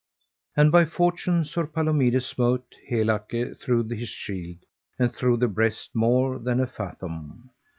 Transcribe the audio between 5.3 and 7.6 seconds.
the breast more than a fathom.